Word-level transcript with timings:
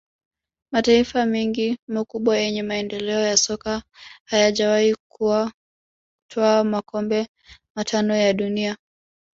Mataifa 0.71 1.25
mengi 1.25 1.77
makubwa 1.87 2.37
yenye 2.37 2.63
maendeleo 2.63 3.19
ya 3.19 3.37
soka 3.37 3.83
hayajawahi 4.25 4.95
kutwaa 5.09 6.63
makombe 6.63 7.27
matano 7.75 8.15
ya 8.15 8.33
dunia 8.33 8.77